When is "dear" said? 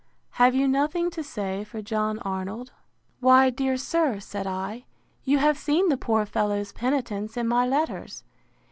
3.51-3.77